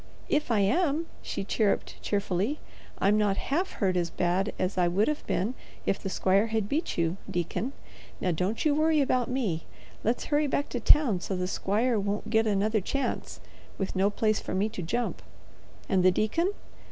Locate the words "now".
8.19-8.31